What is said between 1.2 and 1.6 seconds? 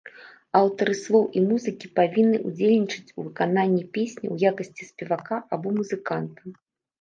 і